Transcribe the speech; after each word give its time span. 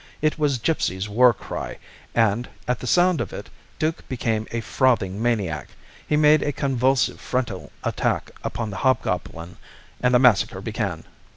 It 0.19 0.39
was 0.39 0.57
Gipsy's 0.57 1.07
war 1.07 1.31
cry, 1.31 1.77
and, 2.15 2.49
at 2.67 2.79
the 2.79 2.87
sound 2.87 3.21
of 3.21 3.31
it, 3.31 3.51
Duke 3.77 4.03
became 4.09 4.47
a 4.49 4.61
frothing 4.61 5.21
maniac. 5.21 5.67
He 6.07 6.17
made 6.17 6.41
a 6.41 6.51
convulsive 6.51 7.21
frontal 7.21 7.71
attack 7.83 8.31
upon 8.43 8.71
the 8.71 8.77
hobgoblin 8.77 9.57
and 10.01 10.13
the 10.15 10.17
massacre 10.17 10.59
began. 10.61 11.03